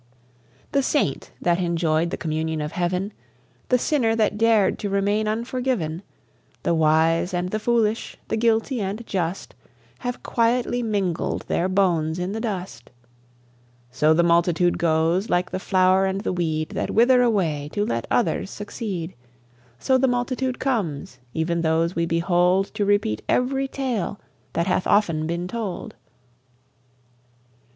The 0.71 0.81
saint 0.81 1.31
that 1.39 1.59
enjoyed 1.59 2.09
the 2.09 2.17
communion 2.17 2.59
of 2.59 2.71
heaven, 2.71 3.13
The 3.69 3.77
sinner 3.77 4.15
that 4.15 4.35
dared 4.35 4.79
to 4.79 4.89
remain 4.89 5.27
unforgiven, 5.27 6.01
The 6.63 6.73
wise 6.73 7.35
and 7.35 7.49
the 7.51 7.59
foolish, 7.59 8.17
the 8.27 8.35
guilty 8.35 8.81
and 8.81 9.05
just, 9.05 9.53
Have 9.99 10.23
quietly 10.23 10.81
mingled 10.81 11.43
their 11.43 11.69
bones 11.69 12.17
in 12.17 12.31
the 12.31 12.39
dust. 12.41 12.89
So 13.91 14.11
the 14.11 14.23
multitude 14.23 14.79
goes, 14.79 15.29
like 15.29 15.51
the 15.51 15.59
flower 15.59 16.07
and 16.07 16.21
the 16.21 16.33
weed 16.33 16.69
That 16.69 16.89
wither 16.89 17.21
away 17.21 17.69
to 17.73 17.85
let 17.85 18.07
others 18.09 18.49
succeed; 18.49 19.13
So 19.77 19.99
the 19.99 20.07
multitude 20.07 20.57
comes, 20.57 21.19
even 21.35 21.61
those 21.61 21.95
we 21.95 22.07
behold, 22.07 22.73
To 22.73 22.85
repeat 22.85 23.21
every 23.29 23.67
tale 23.67 24.19
that 24.53 24.65
hath 24.65 24.87
often 24.87 25.27
been 25.27 25.47
told. 25.47 25.93